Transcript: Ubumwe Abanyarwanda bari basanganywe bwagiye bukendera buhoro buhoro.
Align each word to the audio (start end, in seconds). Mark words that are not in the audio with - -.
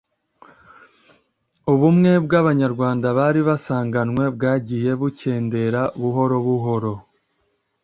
Ubumwe 1.73 2.09
Abanyarwanda 2.41 3.07
bari 3.17 3.39
basanganywe 3.47 4.23
bwagiye 4.35 4.91
bukendera 5.01 5.81
buhoro 6.01 6.37
buhoro. 6.45 6.93